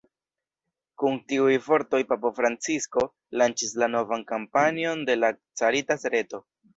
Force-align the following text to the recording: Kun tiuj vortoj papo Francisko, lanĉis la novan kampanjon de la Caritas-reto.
Kun 1.01 1.17
tiuj 1.31 1.51
vortoj 1.65 1.99
papo 2.13 2.31
Francisko, 2.39 3.03
lanĉis 3.41 3.73
la 3.83 3.91
novan 3.97 4.23
kampanjon 4.33 5.05
de 5.11 5.17
la 5.21 5.31
Caritas-reto. 5.63 6.41